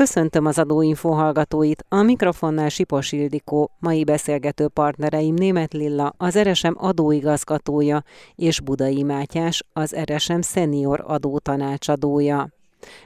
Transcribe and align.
Köszöntöm 0.00 0.46
az 0.46 0.58
adóinfo 0.58 1.10
hallgatóit, 1.10 1.84
a 1.88 2.02
mikrofonnál 2.02 2.68
Sipos 2.68 3.12
Ildikó, 3.12 3.70
mai 3.78 4.04
beszélgető 4.04 4.68
partnereim 4.68 5.34
Német 5.34 5.72
Lilla, 5.72 6.14
az 6.16 6.38
RSM 6.38 6.72
adóigazgatója, 6.74 8.02
és 8.34 8.60
Budai 8.60 9.02
Mátyás, 9.02 9.64
az 9.72 9.96
RSM 10.04 10.40
szenior 10.40 11.04
adótanácsadója. 11.06 12.48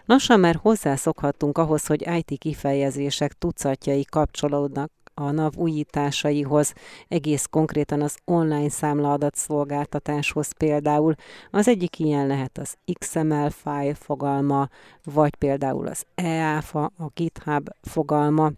Lassan 0.05 0.41
már 0.41 0.59
hozzászokhattunk 0.63 1.59
ahhoz, 1.59 1.87
hogy 1.87 2.07
IT 2.17 2.39
kifejezések 2.39 3.33
tucatjai 3.33 4.05
kapcsolódnak 4.05 4.91
a 5.21 5.31
NAV 5.31 5.57
újításaihoz, 5.57 6.73
egész 7.09 7.47
konkrétan 7.51 8.03
az 8.03 8.17
online 8.25 8.69
számlaadat 8.69 9.35
szolgáltatáshoz 9.35 10.53
például. 10.53 11.15
Az 11.51 11.69
egyik 11.69 11.99
ilyen 11.99 12.27
lehet 12.27 12.59
az 12.59 12.75
XML 12.99 13.51
file 13.51 13.95
fogalma, 13.95 14.69
vagy 15.05 15.35
például 15.35 15.87
az 15.87 16.05
EAFA, 16.15 16.85
a 16.85 17.11
GitHub 17.15 17.69
fogalma. 17.83 18.51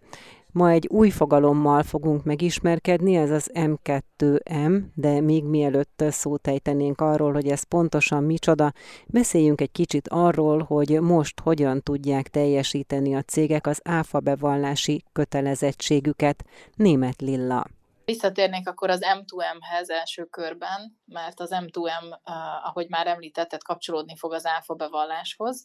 Ma 0.53 0.69
egy 0.69 0.87
új 0.87 1.09
fogalommal 1.09 1.83
fogunk 1.83 2.23
megismerkedni, 2.23 3.15
ez 3.15 3.31
az 3.31 3.51
M2M, 3.53 4.81
de 4.93 5.21
még 5.21 5.43
mielőtt 5.43 6.03
szót 6.09 6.47
ejtenénk 6.47 7.01
arról, 7.01 7.33
hogy 7.33 7.47
ez 7.47 7.63
pontosan 7.63 8.23
micsoda, 8.23 8.71
beszéljünk 9.07 9.61
egy 9.61 9.71
kicsit 9.71 10.07
arról, 10.07 10.63
hogy 10.63 11.01
most 11.01 11.39
hogyan 11.39 11.81
tudják 11.81 12.27
teljesíteni 12.27 13.15
a 13.15 13.21
cégek 13.21 13.67
az 13.67 13.81
áfa 13.83 14.19
bevallási 14.19 15.03
kötelezettségüket. 15.13 16.45
Német 16.75 17.21
Lilla. 17.21 17.65
Visszatérnék 18.05 18.67
akkor 18.67 18.89
az 18.89 19.01
M2M-hez 19.01 19.89
első 19.89 20.23
körben, 20.23 20.99
mert 21.05 21.39
az 21.39 21.49
M2M, 21.53 22.19
ahogy 22.63 22.89
már 22.89 23.07
említetted, 23.07 23.63
kapcsolódni 23.63 24.15
fog 24.17 24.33
az 24.33 24.45
áfa 24.45 24.73
bevalláshoz. 24.73 25.63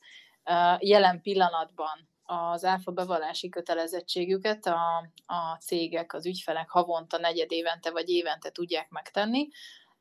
Jelen 0.79 1.21
pillanatban 1.23 2.08
az 2.31 2.65
áfa 2.65 2.91
bevallási 2.91 3.49
kötelezettségüket 3.49 4.67
a, 4.67 5.11
a 5.27 5.57
cégek, 5.61 6.13
az 6.15 6.27
ügyfelek 6.27 6.71
havonta, 6.71 7.19
negyed 7.19 7.53
évente 7.53 7.91
vagy 7.91 8.09
évente 8.09 8.51
tudják 8.51 8.91
megtenni 8.91 9.49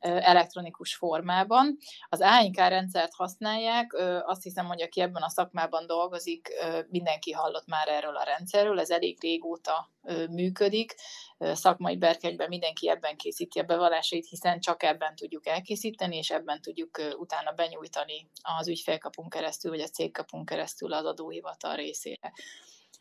elektronikus 0.00 0.94
formában. 0.94 1.76
Az 2.08 2.20
ANK 2.20 2.56
rendszert 2.56 3.14
használják, 3.14 3.92
azt 4.26 4.42
hiszem, 4.42 4.66
hogy 4.66 4.82
aki 4.82 5.00
ebben 5.00 5.22
a 5.22 5.28
szakmában 5.28 5.86
dolgozik, 5.86 6.48
mindenki 6.88 7.32
hallott 7.32 7.66
már 7.66 7.88
erről 7.88 8.16
a 8.16 8.24
rendszerről, 8.24 8.80
ez 8.80 8.90
elég 8.90 9.18
régóta 9.20 9.90
működik, 10.30 10.94
szakmai 11.38 11.96
berkekben 11.96 12.48
mindenki 12.48 12.88
ebben 12.88 13.16
készíti 13.16 13.58
a 13.58 13.62
bevallásait, 13.62 14.28
hiszen 14.28 14.60
csak 14.60 14.82
ebben 14.82 15.14
tudjuk 15.14 15.46
elkészíteni, 15.46 16.16
és 16.16 16.30
ebben 16.30 16.60
tudjuk 16.60 17.14
utána 17.18 17.52
benyújtani 17.52 18.30
az 18.58 18.68
ügyfélkapunk 18.68 19.28
keresztül, 19.28 19.70
vagy 19.70 19.80
a 19.80 19.88
cégkapunk 19.88 20.48
keresztül 20.48 20.92
az 20.92 21.04
adóhivatal 21.04 21.76
részére. 21.76 22.32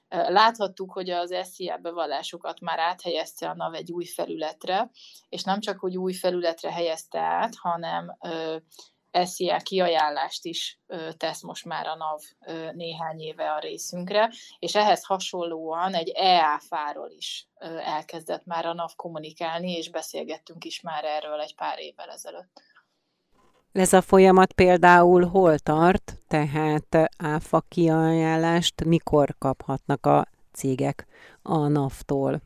Láthattuk, 0.10 0.92
hogy 0.92 1.10
az 1.10 1.36
SZIA 1.44 1.78
bevallásokat 1.78 2.60
már 2.60 2.80
áthelyezte 2.80 3.50
a 3.50 3.56
NAV 3.56 3.74
egy 3.74 3.92
új 3.92 4.06
felületre, 4.06 4.90
és 5.30 5.44
nem 5.44 5.60
csak, 5.60 5.80
hogy 5.80 5.98
új 5.98 6.14
felületre 6.14 6.72
helyezte 6.72 7.20
át, 7.20 7.56
hanem 7.56 8.18
SZIA 9.12 9.58
kiajánlást 9.58 10.46
is 10.46 10.80
tesz 11.18 11.42
most 11.42 11.66
már 11.66 11.88
a 11.88 11.96
NAV 11.96 12.22
néhány 12.74 13.20
éve 13.20 13.52
a 13.52 13.60
részünkre, 13.60 14.32
és 14.60 14.76
ehhez 14.76 15.06
hasonlóan 15.06 15.94
egy 15.94 16.10
EA-fáról 16.10 17.10
is 17.10 17.48
elkezdett 17.84 18.46
már 18.46 18.66
a 18.66 18.74
NAV 18.74 18.96
kommunikálni, 18.96 19.72
és 19.72 19.90
beszélgettünk 19.90 20.64
is 20.66 20.82
már 20.82 21.04
erről 21.04 21.42
egy 21.42 21.56
pár 21.56 21.80
évvel 21.80 22.10
ezelőtt. 22.10 22.62
Ez 23.72 23.94
a 23.94 24.02
folyamat 24.02 24.52
például 24.52 25.26
hol 25.26 25.60
tart, 25.60 26.18
tehát 26.28 27.10
áfa 27.18 27.64
kiajánlást 27.68 28.84
mikor 28.84 29.36
kaphatnak 29.38 30.06
a 30.06 30.28
cégek 30.52 31.08
a 31.42 31.68
NAV-tól? 31.68 32.42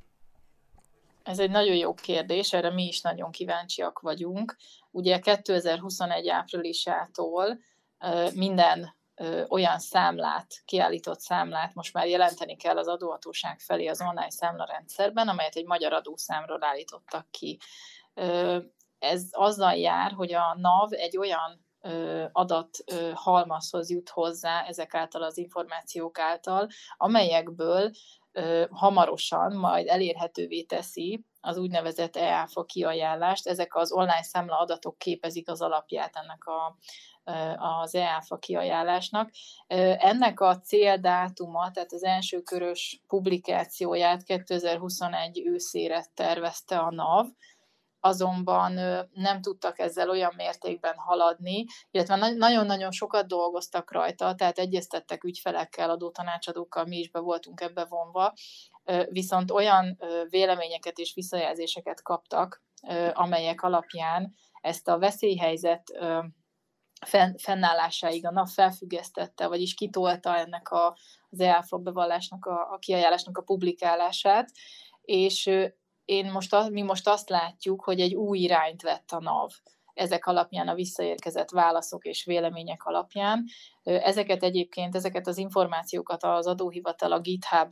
Ez 1.24 1.40
egy 1.40 1.50
nagyon 1.50 1.76
jó 1.76 1.94
kérdés, 1.94 2.54
erre 2.54 2.70
mi 2.70 2.88
is 2.88 3.02
nagyon 3.02 3.32
kíváncsiak 3.32 4.00
vagyunk. 4.00 4.56
Ugye 4.92 5.20
2021 5.20 6.28
áprilisától 6.28 7.60
minden 8.34 8.96
olyan 9.48 9.80
számlát, 9.80 10.48
kiállított 10.66 11.20
számlát 11.20 11.74
most 11.74 11.94
már 11.94 12.08
jelenteni 12.08 12.56
kell 12.56 12.78
az 12.78 12.88
adóhatóság 12.88 13.60
felé 13.60 13.88
az 13.88 14.02
online 14.02 14.30
számlarendszerben, 14.30 15.28
amelyet 15.28 15.56
egy 15.56 15.66
magyar 15.66 15.94
adószámról 15.94 16.64
állítottak 16.64 17.28
ki 17.32 17.60
ez 19.02 19.28
azzal 19.32 19.74
jár, 19.74 20.12
hogy 20.12 20.34
a 20.34 20.58
NAV 20.58 20.94
egy 20.94 21.18
olyan 21.18 21.66
adat 22.32 22.70
halmazhoz 23.14 23.90
jut 23.90 24.10
hozzá 24.10 24.66
ezek 24.66 24.94
által 24.94 25.24
az 25.24 25.38
információk 25.38 26.20
által, 26.20 26.68
amelyekből 26.98 27.92
hamarosan 28.70 29.56
majd 29.56 29.88
elérhetővé 29.88 30.62
teszi 30.62 31.26
az 31.40 31.58
úgynevezett 31.58 32.16
EAFA 32.16 32.64
kiajánlást. 32.64 33.48
Ezek 33.48 33.76
az 33.76 33.92
online 33.92 34.24
számla 34.24 34.60
adatok 34.60 34.98
képezik 34.98 35.50
az 35.50 35.62
alapját 35.62 36.16
ennek 36.16 36.46
a, 36.46 36.78
az 37.82 37.96
EAFA 37.96 38.38
kiajánlásnak. 38.38 39.30
Ennek 39.98 40.40
a 40.40 40.60
céldátuma, 40.60 41.72
tehát 41.72 41.94
az 41.94 42.04
első 42.04 42.42
körös 42.42 43.02
publikációját 43.08 44.24
2021 44.24 45.42
őszére 45.46 46.06
tervezte 46.14 46.80
a 46.80 46.92
NAV, 46.92 47.26
azonban 48.02 48.72
nem 49.14 49.42
tudtak 49.42 49.80
ezzel 49.80 50.10
olyan 50.10 50.34
mértékben 50.36 50.96
haladni, 50.98 51.66
illetve 51.92 52.16
nagyon-nagyon 52.16 52.92
sokat 52.92 53.28
dolgoztak 53.28 53.92
rajta, 53.92 54.36
tehát 54.36 54.58
egyeztettek 54.58 55.24
ügyfelekkel, 55.24 55.90
adótanácsadókkal, 55.90 56.86
mi 56.86 56.98
is 56.98 57.10
be 57.10 57.20
voltunk 57.20 57.62
ebbe 57.62 57.86
vonva, 57.86 58.34
viszont 59.10 59.52
olyan 59.52 60.00
véleményeket 60.30 60.98
és 60.98 61.14
visszajelzéseket 61.14 62.02
kaptak, 62.02 62.64
amelyek 63.14 63.62
alapján 63.62 64.36
ezt 64.62 64.88
a 64.88 65.00
veszélyhelyzet 65.00 65.84
fennállásáig 67.38 68.26
a 68.26 68.32
NAV 68.32 68.48
felfüggesztette, 68.48 69.48
vagyis 69.48 69.74
kitolta 69.74 70.38
ennek 70.38 70.70
a, 70.70 70.98
az 71.30 71.40
EAFA 71.40 71.78
bevallásnak, 71.78 72.46
a, 72.46 72.74
a 72.74 72.78
kiajánlásnak 72.78 73.38
a 73.38 73.42
publikálását, 73.42 74.52
és 75.02 75.50
én 76.06 76.32
most, 76.32 76.70
mi 76.70 76.82
most 76.82 77.08
azt 77.08 77.30
látjuk, 77.30 77.84
hogy 77.84 78.00
egy 78.00 78.16
új 78.16 78.40
irányt 78.40 78.82
vett 78.82 79.12
a 79.12 79.20
NAV 79.20 79.50
ezek 79.94 80.26
alapján, 80.26 80.68
a 80.68 80.74
visszaérkezett 80.74 81.50
válaszok 81.50 82.06
és 82.06 82.26
vélemények 82.26 82.84
alapján. 82.84 83.44
Ezeket 83.84 84.44
egyébként, 84.44 84.96
ezeket 84.96 85.28
az 85.28 85.38
információkat 85.38 86.24
az 86.24 86.48
adóhivatal 86.48 87.12
a 87.12 87.20
GitHub 87.20 87.72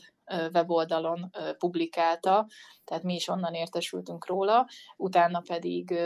weboldalon 0.53 1.29
publikálta, 1.57 2.47
tehát 2.84 3.03
mi 3.03 3.13
is 3.13 3.28
onnan 3.28 3.53
értesültünk 3.53 4.28
róla, 4.28 4.68
utána 4.97 5.41
pedig 5.47 6.00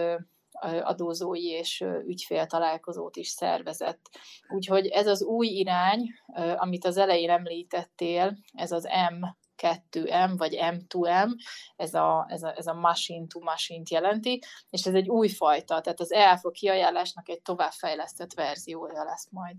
adózói 0.81 1.47
és 1.47 1.83
ügyfél 2.06 2.45
találkozót 2.45 3.16
is 3.16 3.28
szervezett. 3.28 4.09
Úgyhogy 4.50 4.88
ez 4.88 5.07
az 5.07 5.23
új 5.23 5.47
irány, 5.47 6.07
amit 6.56 6.85
az 6.85 6.97
elején 6.97 7.29
említettél, 7.29 8.38
ez 8.53 8.72
az 8.72 8.83
M 8.83 9.25
2M 9.57 10.33
vagy 10.37 10.57
M2M, 10.61 11.29
ez 11.75 11.93
a, 11.93 12.25
ez 12.29 12.43
a, 12.43 12.53
ez 12.57 12.67
a 12.67 12.73
machine 12.73 13.25
to 13.27 13.39
machine 13.39 13.83
jelenti, 13.89 14.41
és 14.69 14.85
ez 14.85 14.93
egy 14.93 15.09
új 15.09 15.27
fajta, 15.27 15.81
tehát 15.81 15.99
az 15.99 16.11
EAFO 16.11 16.51
kiajánlásnak 16.51 17.29
egy 17.29 17.41
továbbfejlesztett 17.41 18.33
verziója 18.33 19.03
lesz 19.03 19.27
majd. 19.31 19.55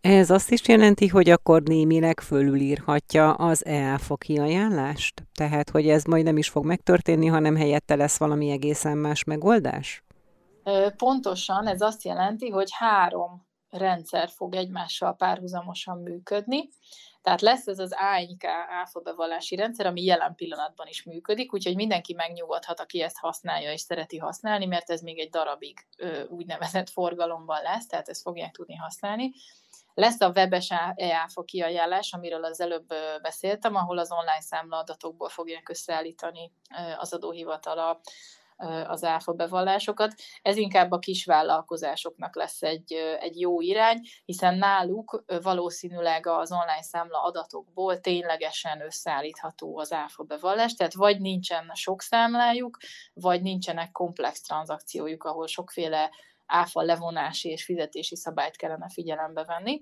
Ez 0.00 0.30
azt 0.30 0.50
is 0.50 0.68
jelenti, 0.68 1.06
hogy 1.06 1.30
akkor 1.30 1.62
némileg 1.62 2.20
fölülírhatja 2.20 3.32
az 3.32 3.66
EAFO 3.66 4.16
kiajánlást? 4.16 5.22
Tehát, 5.34 5.70
hogy 5.70 5.88
ez 5.88 6.04
majd 6.04 6.24
nem 6.24 6.36
is 6.36 6.48
fog 6.48 6.64
megtörténni, 6.64 7.26
hanem 7.26 7.56
helyette 7.56 7.96
lesz 7.96 8.18
valami 8.18 8.50
egészen 8.50 8.98
más 8.98 9.24
megoldás? 9.24 10.04
Pontosan, 10.96 11.66
ez 11.66 11.80
azt 11.80 12.04
jelenti, 12.04 12.48
hogy 12.48 12.68
három 12.70 13.46
rendszer 13.70 14.28
fog 14.28 14.54
egymással 14.54 15.14
párhuzamosan 15.16 15.98
működni. 15.98 16.68
Tehát 17.22 17.40
lesz 17.40 17.66
ez 17.66 17.78
az 17.78 17.92
ANK 17.92 18.44
áfa 18.68 19.00
bevallási 19.00 19.56
rendszer, 19.56 19.86
ami 19.86 20.04
jelen 20.04 20.34
pillanatban 20.34 20.86
is 20.86 21.02
működik, 21.02 21.54
úgyhogy 21.54 21.74
mindenki 21.74 22.14
megnyugodhat, 22.14 22.80
aki 22.80 23.02
ezt 23.02 23.18
használja 23.18 23.72
és 23.72 23.80
szereti 23.80 24.18
használni, 24.18 24.66
mert 24.66 24.90
ez 24.90 25.00
még 25.00 25.18
egy 25.18 25.30
darabig 25.30 25.86
ö, 25.96 26.24
úgynevezett 26.24 26.90
forgalomban 26.90 27.62
lesz, 27.62 27.86
tehát 27.86 28.08
ezt 28.08 28.22
fogják 28.22 28.50
tudni 28.50 28.74
használni. 28.76 29.32
Lesz 29.94 30.20
a 30.20 30.30
webes 30.34 30.72
EAFA 30.94 31.42
kiajánlás, 31.42 32.12
amiről 32.12 32.44
az 32.44 32.60
előbb 32.60 32.86
beszéltem, 33.22 33.74
ahol 33.74 33.98
az 33.98 34.12
online 34.12 34.40
számlaadatokból 34.40 35.28
fogják 35.28 35.68
összeállítani 35.68 36.52
az 36.98 37.12
adóhivatal 37.12 38.00
az 38.86 39.04
áfa 39.04 39.32
bevallásokat. 39.32 40.14
Ez 40.42 40.56
inkább 40.56 40.90
a 40.90 40.98
kisvállalkozásoknak 40.98 42.36
lesz 42.36 42.62
egy, 42.62 42.92
egy 43.20 43.40
jó 43.40 43.60
irány, 43.60 44.00
hiszen 44.24 44.54
náluk 44.54 45.24
valószínűleg 45.42 46.26
az 46.26 46.52
online 46.52 46.82
számla 46.82 47.22
adatokból 47.22 48.00
ténylegesen 48.00 48.80
összeállítható 48.80 49.78
az 49.78 49.92
áfa 49.92 50.22
bevallás, 50.22 50.74
tehát 50.74 50.94
vagy 50.94 51.20
nincsen 51.20 51.70
sok 51.74 52.02
számlájuk, 52.02 52.78
vagy 53.12 53.42
nincsenek 53.42 53.92
komplex 53.92 54.40
tranzakciójuk, 54.40 55.24
ahol 55.24 55.46
sokféle 55.46 56.10
áfa 56.46 56.82
levonási 56.82 57.48
és 57.48 57.64
fizetési 57.64 58.16
szabályt 58.16 58.56
kellene 58.56 58.88
figyelembe 58.88 59.44
venni. 59.44 59.80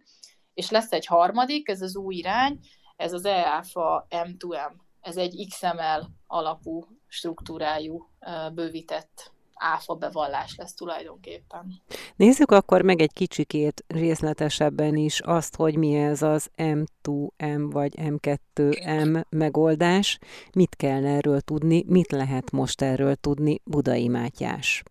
És 0.55 0.71
lesz 0.71 0.93
egy 0.93 1.07
harmadik, 1.07 1.69
ez 1.69 1.83
az 1.83 1.97
új 1.97 2.15
irány, 2.15 2.59
Ez 2.97 3.13
az 3.13 3.25
EAFA 3.25 4.07
M2M, 4.11 4.73
ez 5.01 5.17
egy 5.17 5.47
XML 5.49 6.16
alapú 6.27 6.85
struktúrájú 7.07 8.09
bővített 8.55 9.35
áfa 9.55 9.95
bevallás 9.95 10.57
lesz 10.57 10.75
tulajdonképpen. 10.75 11.83
Nézzük 12.17 12.51
akkor 12.51 12.83
meg 12.83 13.01
egy 13.01 13.13
kicsikét 13.13 13.85
részletesebben 13.87 14.97
is 14.97 15.21
azt, 15.21 15.57
hogy 15.57 15.77
mi 15.77 15.95
ez 15.95 16.23
az 16.23 16.51
M2M 16.57 17.69
vagy 17.71 17.95
M2M 17.97 19.25
megoldás, 19.29 20.19
mit 20.55 20.75
kell 20.75 21.07
erről 21.07 21.41
tudni, 21.41 21.85
mit 21.87 22.11
lehet 22.11 22.51
most 22.51 22.83
erről 22.83 23.15
tudni, 23.15 23.61
Budai 23.65 24.09
Mátyás. 24.09 24.83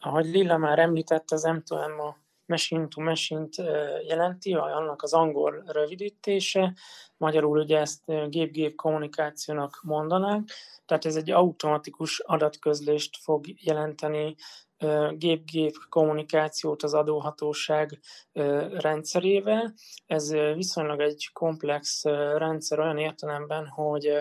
Ahogy 0.00 0.26
Lilla 0.26 0.56
már 0.56 0.78
említett, 0.78 1.30
az 1.30 1.44
M2M 1.46 1.98
a 1.98 2.16
machine 2.46 2.88
to 2.88 3.02
machine 3.02 3.46
jelenti, 4.06 4.54
annak 4.54 5.02
az 5.02 5.12
angol 5.12 5.62
rövidítése, 5.66 6.74
magyarul 7.16 7.58
ugye 7.58 7.78
ezt 7.78 8.30
gép-gép 8.30 8.74
kommunikációnak 8.74 9.80
mondanánk, 9.82 10.50
tehát 10.86 11.04
ez 11.04 11.16
egy 11.16 11.30
automatikus 11.30 12.20
adatközlést 12.20 13.16
fog 13.22 13.44
jelenteni 13.64 14.34
gép-gép 15.10 15.74
kommunikációt 15.88 16.82
az 16.82 16.94
adóhatóság 16.94 18.00
rendszerével. 18.72 19.74
Ez 20.06 20.32
viszonylag 20.32 21.00
egy 21.00 21.30
komplex 21.32 22.04
rendszer 22.36 22.78
olyan 22.78 22.98
értelemben, 22.98 23.66
hogy 23.66 24.12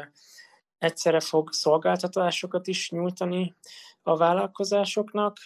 egyszerre 0.78 1.20
fog 1.20 1.52
szolgáltatásokat 1.52 2.68
is 2.68 2.90
nyújtani 2.90 3.56
a 4.04 4.18
vállalkozásoknak, 4.18 5.38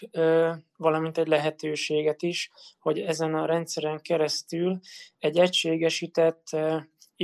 valamint 0.78 1.18
egy 1.18 1.28
lehetőséget 1.28 2.22
is, 2.22 2.52
hogy 2.80 3.00
ezen 3.00 3.36
a 3.36 3.46
rendszeren 3.46 4.02
keresztül 4.02 4.80
egy 5.18 5.38
egységesített 5.38 6.44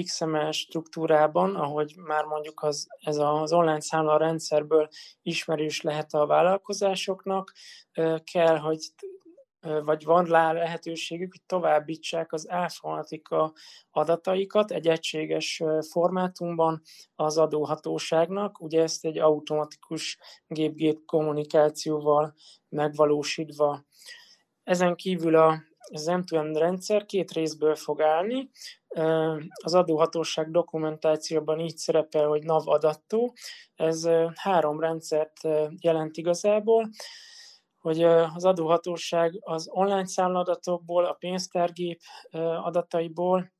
XML 0.03 0.51
struktúrában, 0.51 1.56
ahogy 1.56 1.94
már 1.97 2.25
mondjuk 2.25 2.62
az, 2.62 2.88
ez 3.00 3.18
az 3.18 3.53
online 3.53 3.81
számla 3.81 4.18
rendszerből 4.18 4.88
ismerős 5.21 5.81
lehet 5.81 6.13
a 6.13 6.25
vállalkozásoknak, 6.25 7.53
kell, 8.31 8.57
hogy 8.57 8.80
vagy 9.63 10.04
van 10.04 10.25
rá 10.25 10.51
lehetőségük, 10.51 11.31
hogy 11.31 11.42
továbbítsák 11.45 12.33
az 12.33 12.50
áfamatika 12.50 13.54
adataikat 13.92 14.71
egy 14.71 14.88
egységes 14.88 15.63
formátumban 15.92 16.81
az 17.15 17.38
adóhatóságnak. 17.38 18.62
Ugye 18.62 18.81
ezt 18.81 19.06
egy 19.06 19.18
automatikus 19.18 20.18
gép-gép 20.48 21.06
kommunikációval 21.06 22.33
megvalósítva. 22.69 23.86
Ezen 24.63 24.95
kívül 24.95 25.36
a, 25.36 25.63
az 25.92 26.07
M2M 26.12 26.56
rendszer 26.57 27.06
két 27.06 27.31
részből 27.31 27.75
fog 27.75 28.01
állni. 28.01 28.50
Az 29.63 29.74
adóhatóság 29.74 30.51
dokumentációban 30.51 31.59
így 31.59 31.77
szerepel, 31.77 32.27
hogy 32.27 32.44
NAV 32.44 32.68
adattó. 32.68 33.33
Ez 33.75 34.09
három 34.36 34.80
rendszert 34.80 35.39
jelent 35.80 36.18
igazából 36.18 36.89
hogy 37.83 38.03
az 38.03 38.45
adóhatóság 38.45 39.38
az 39.39 39.68
online 39.71 40.06
számladatokból, 40.06 41.06
a 41.06 41.13
pénztárgép 41.13 42.00
adataiból, 42.63 43.51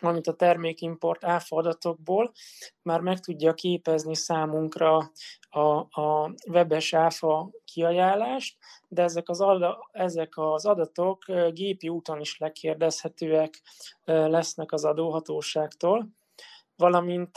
valamint 0.00 0.26
a 0.26 0.34
termékimport 0.34 1.24
áfa 1.24 1.56
adatokból 1.56 2.32
már 2.82 3.00
meg 3.00 3.20
tudja 3.20 3.54
képezni 3.54 4.14
számunkra 4.14 5.10
a, 5.50 6.00
a 6.00 6.34
webes 6.48 6.92
áfa 6.92 7.50
kiajánlást, 7.64 8.56
de 8.88 9.02
ezek 9.02 9.28
az, 9.28 9.40
ada, 9.40 9.88
ezek 9.92 10.32
az 10.34 10.66
adatok 10.66 11.24
gépi 11.52 11.88
úton 11.88 12.20
is 12.20 12.38
lekérdezhetőek 12.38 13.62
lesznek 14.04 14.72
az 14.72 14.84
adóhatóságtól, 14.84 16.08
valamint 16.76 17.36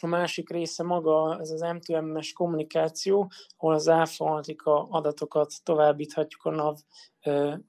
a 0.00 0.06
másik 0.06 0.50
része 0.50 0.82
maga 0.82 1.38
ez 1.40 1.50
az 1.50 1.60
M2M-es 1.64 2.30
kommunikáció, 2.34 3.30
ahol 3.56 3.74
az 3.74 3.88
áfaltika 3.88 4.82
adatokat 4.90 5.52
továbbíthatjuk 5.62 6.44
a 6.44 6.50
NAV 6.50 6.76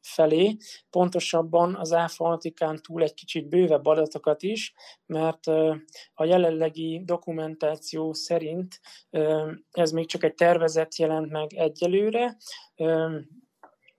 felé. 0.02 0.58
Pontosabban 0.90 1.76
az 1.76 1.94
áfaltikán 1.94 2.82
túl 2.82 3.04
egy 3.04 3.14
kicsit 3.14 3.48
bővebb 3.48 3.86
adatokat 3.86 4.44
is, 4.44 4.74
mert 5.06 5.48
a 6.14 6.24
jelenlegi 6.24 7.02
dokumentáció 7.06 8.14
szerint 8.14 8.80
ez 9.72 9.92
még 9.92 10.08
csak 10.08 10.24
egy 10.24 10.34
tervezet 10.34 10.96
jelent 10.96 11.32
meg 11.32 11.54
egyelőre, 11.54 12.38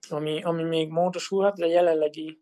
ami, 0.09 0.41
ami 0.41 0.63
még 0.63 0.89
módosulhat, 0.89 1.57
de 1.57 1.67
jelenlegi 1.67 2.37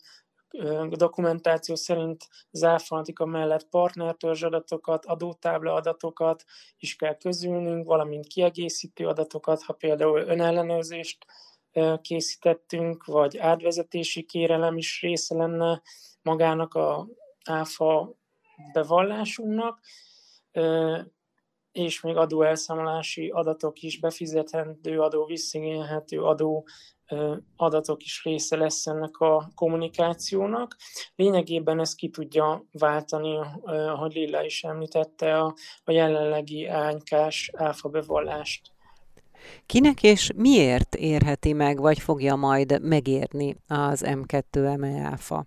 dokumentáció 0.90 1.76
szerint 1.76 2.28
zárfanatika 2.52 3.26
mellett 3.26 3.70
partnertörzs 3.70 4.44
adatokat, 4.44 5.06
adótábla 5.06 5.74
adatokat 5.74 6.44
is 6.78 6.96
kell 6.96 7.18
közülnünk, 7.18 7.86
valamint 7.86 8.28
kiegészítő 8.28 9.08
adatokat, 9.08 9.62
ha 9.62 9.74
például 9.74 10.20
önellenőrzést 10.20 11.26
készítettünk, 12.02 13.06
vagy 13.06 13.38
átvezetési 13.38 14.24
kérelem 14.24 14.78
is 14.78 15.02
része 15.02 15.36
lenne 15.36 15.82
magának 16.22 16.74
a 16.74 17.08
áfa 17.46 18.14
bevallásunknak, 18.74 19.80
és 21.76 22.02
még 22.02 22.16
adóelszámolási 22.16 23.30
adatok 23.30 23.82
is, 23.82 24.00
befizethető 24.00 25.02
adó, 25.02 25.26
visszigényelhető 25.26 26.22
adó 26.22 26.68
adatok 27.56 28.04
is 28.04 28.24
része 28.24 28.56
lesz 28.56 28.88
ennek 28.88 29.18
a 29.18 29.50
kommunikációnak. 29.56 30.76
Lényegében 31.16 31.80
ez 31.80 31.96
ki 31.96 32.10
tudja 32.10 32.66
váltani, 32.72 33.38
ahogy 33.64 34.14
Lilla 34.14 34.44
is 34.44 34.64
említette, 34.64 35.40
a, 35.40 35.56
a 35.84 35.92
jelenlegi 35.92 36.68
ánykás 36.68 37.52
áfa 37.54 37.90
bevallást. 37.90 38.72
Kinek 39.66 40.04
és 40.04 40.32
miért 40.36 40.96
érheti 40.96 41.54
meg, 41.54 41.80
vagy 41.80 42.00
fogja 42.00 42.36
majd 42.36 42.82
megérni 42.82 43.56
az 43.68 44.04
M2 44.08 44.78
MEÁFA? 44.78 45.46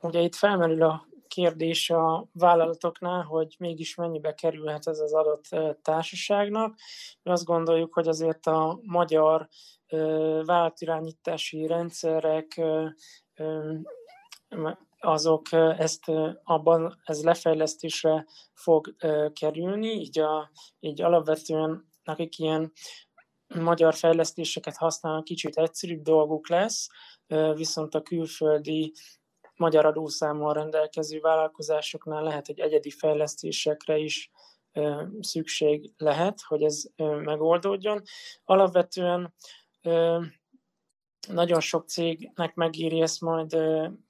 Ugye 0.00 0.20
itt 0.20 0.34
felmerül 0.34 0.82
a 0.82 1.06
kérdés 1.36 1.90
a 1.90 2.28
vállalatoknál, 2.32 3.22
hogy 3.22 3.54
mégis 3.58 3.94
mennyibe 3.94 4.34
kerülhet 4.34 4.86
ez 4.86 4.98
az 4.98 5.12
adott 5.12 5.44
társaságnak. 5.82 6.74
Mi 7.22 7.30
azt 7.30 7.44
gondoljuk, 7.44 7.94
hogy 7.94 8.08
azért 8.08 8.46
a 8.46 8.78
magyar 8.82 9.48
vállalatirányítási 10.44 11.66
rendszerek 11.66 12.60
azok 14.98 15.52
ezt 15.78 16.08
abban 16.42 17.00
ez 17.04 17.24
lefejlesztésre 17.24 18.26
fog 18.54 18.94
kerülni, 19.32 19.88
így, 19.88 20.18
a, 20.18 20.50
így 20.80 21.02
alapvetően 21.02 21.88
akik 22.04 22.38
ilyen 22.38 22.72
magyar 23.54 23.94
fejlesztéseket 23.94 24.76
használnak, 24.76 25.24
kicsit 25.24 25.56
egyszerűbb 25.56 26.02
dolguk 26.02 26.48
lesz, 26.48 26.88
viszont 27.54 27.94
a 27.94 28.02
külföldi 28.02 28.92
magyar 29.56 29.86
adószámmal 29.86 30.52
rendelkező 30.52 31.20
vállalkozásoknál 31.20 32.22
lehet, 32.22 32.46
hogy 32.46 32.60
egyedi 32.60 32.90
fejlesztésekre 32.90 33.96
is 33.96 34.30
szükség 35.20 35.92
lehet, 35.96 36.40
hogy 36.40 36.62
ez 36.62 36.82
megoldódjon. 37.22 38.02
Alapvetően 38.44 39.34
nagyon 41.28 41.60
sok 41.60 41.88
cégnek 41.88 42.54
megéri 42.54 43.00
ezt 43.00 43.20
majd 43.20 43.56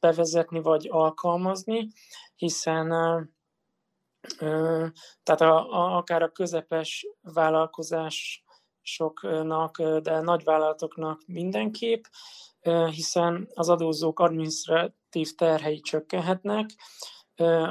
bevezetni 0.00 0.61
vagy 0.61 0.88
alkalmazni, 0.91 1.88
hiszen 2.37 2.88
tehát 5.23 5.41
a, 5.41 5.73
a, 5.73 5.97
akár 5.97 6.23
a 6.23 6.33
közepes 6.33 7.07
vállalkozásoknak, 7.21 9.83
de 9.83 10.21
nagyvállalatoknak 10.21 11.23
mindenképp, 11.26 12.05
hiszen 12.91 13.49
az 13.55 13.69
adózók 13.69 14.21
adminisztratív 14.21 15.35
terhei 15.37 15.81
csökkenhetnek, 15.81 16.71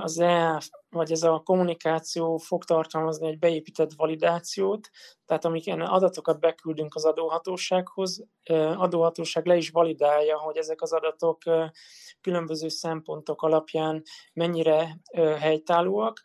az 0.02 0.20
e 0.20 0.62
vagy 0.96 1.12
ez 1.12 1.24
a 1.24 1.42
kommunikáció 1.46 2.38
fog 2.38 2.64
tartalmazni 2.64 3.28
egy 3.28 3.40
beépített 3.40 3.94
validációt, 3.96 4.90
tehát 5.26 5.46
amikor 5.46 5.82
adatokat 5.82 6.40
beküldünk 6.40 6.96
az 6.96 7.06
adóhatósághoz, 7.06 8.26
adóhatóság 8.76 9.46
le 9.46 9.56
is 9.56 9.70
validálja, 9.70 10.38
hogy 10.38 10.58
ezek 10.58 10.82
az 10.82 10.94
adatok 10.94 11.38
különböző 12.22 12.68
szempontok 12.68 13.42
alapján 13.42 14.04
mennyire 14.34 15.00
helytállóak. 15.40 16.22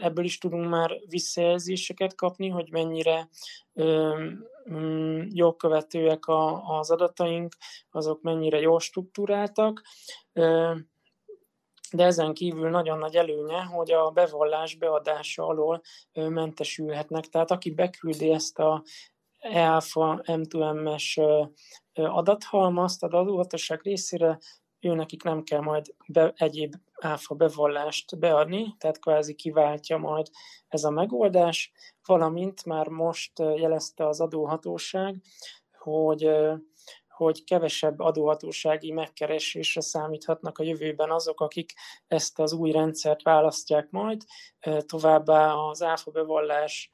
Ebből 0.00 0.24
is 0.24 0.38
tudunk 0.38 0.68
már 0.68 0.98
visszajelzéseket 1.08 2.14
kapni, 2.14 2.48
hogy 2.48 2.70
mennyire 2.70 3.28
mm, 4.70 5.22
jogkövetőek 5.28 6.22
az 6.66 6.90
adataink, 6.90 7.56
azok 7.90 8.20
mennyire 8.22 8.60
jól 8.60 8.80
struktúráltak 8.80 9.82
de 11.92 12.04
ezen 12.04 12.34
kívül 12.34 12.70
nagyon 12.70 12.98
nagy 12.98 13.16
előnye, 13.16 13.62
hogy 13.62 13.90
a 13.90 14.10
bevallás 14.10 14.74
beadása 14.74 15.46
alól 15.46 15.80
mentesülhetnek. 16.12 17.24
Tehát 17.24 17.50
aki 17.50 17.70
beküldi 17.70 18.30
ezt 18.30 18.58
a 18.58 18.82
EAFA 19.38 20.22
M2M-es 20.24 21.20
adathalmazt 21.92 23.02
az 23.02 23.12
adóhatóság 23.12 23.80
részére, 23.82 24.38
ő 24.80 24.94
nekik 24.94 25.22
nem 25.22 25.42
kell 25.42 25.60
majd 25.60 25.94
be, 26.08 26.32
egyéb 26.36 26.74
áfa 27.00 27.34
bevallást 27.34 28.18
beadni, 28.18 28.74
tehát 28.78 28.98
kvázi 28.98 29.34
kiváltja 29.34 29.96
majd 29.98 30.26
ez 30.68 30.84
a 30.84 30.90
megoldás, 30.90 31.72
valamint 32.06 32.64
már 32.64 32.88
most 32.88 33.38
jelezte 33.38 34.06
az 34.06 34.20
adóhatóság, 34.20 35.22
hogy 35.78 36.30
hogy 37.18 37.44
kevesebb 37.44 38.00
adóhatósági 38.00 38.92
megkeresésre 38.92 39.80
számíthatnak 39.80 40.58
a 40.58 40.62
jövőben 40.62 41.10
azok, 41.10 41.40
akik 41.40 41.72
ezt 42.06 42.38
az 42.38 42.52
új 42.52 42.70
rendszert 42.70 43.22
választják 43.22 43.90
majd, 43.90 44.22
továbbá 44.86 45.52
az 45.52 45.82
áfa 45.82 46.10
bevallás 46.10 46.90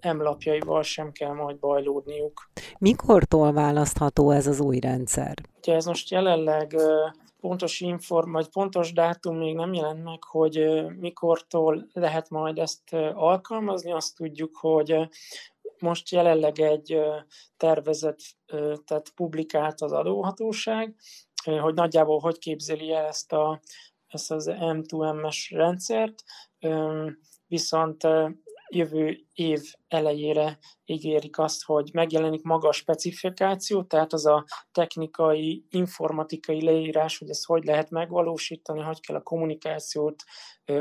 emlapjaival 0.00 0.82
sem 0.82 1.12
kell 1.12 1.32
majd 1.32 1.58
bajlódniuk. 1.58 2.50
Mikortól 2.78 3.52
választható 3.52 4.30
ez 4.30 4.46
az 4.46 4.60
új 4.60 4.78
rendszer? 4.78 5.34
Ugye 5.58 5.74
ez 5.74 5.84
most 5.84 6.10
jelenleg 6.10 6.76
pontos 7.40 7.80
inform, 7.80 8.32
vagy 8.32 8.48
pontos 8.48 8.92
dátum 8.92 9.36
még 9.36 9.54
nem 9.54 9.72
jelent 9.72 10.04
meg, 10.04 10.24
hogy 10.24 10.84
mikortól 10.98 11.86
lehet 11.92 12.30
majd 12.30 12.58
ezt 12.58 12.92
alkalmazni. 13.14 13.92
Azt 13.92 14.16
tudjuk, 14.16 14.56
hogy 14.56 15.08
most 15.80 16.10
jelenleg 16.10 16.60
egy 16.60 16.98
tervezet, 17.56 18.20
tehát 18.84 19.10
publikált 19.14 19.80
az 19.80 19.92
adóhatóság, 19.92 20.94
hogy 21.60 21.74
nagyjából 21.74 22.18
hogy 22.18 22.38
képzeli 22.38 22.92
el 22.92 23.04
ezt, 23.04 23.32
a, 23.32 23.60
ezt 24.06 24.30
az 24.30 24.50
M2M-es 24.50 25.46
rendszert, 25.50 26.22
viszont 27.46 28.06
jövő 28.68 29.26
év 29.32 29.60
elejére 29.88 30.58
ígérik 30.84 31.38
azt, 31.38 31.64
hogy 31.64 31.90
megjelenik 31.92 32.42
maga 32.42 32.68
a 32.68 32.72
specifikáció, 32.72 33.82
tehát 33.82 34.12
az 34.12 34.26
a 34.26 34.44
technikai, 34.72 35.66
informatikai 35.70 36.64
leírás, 36.64 37.18
hogy 37.18 37.28
ezt 37.28 37.44
hogy 37.44 37.64
lehet 37.64 37.90
megvalósítani, 37.90 38.80
hogy 38.80 39.00
kell 39.00 39.16
a 39.16 39.22
kommunikációt 39.22 40.22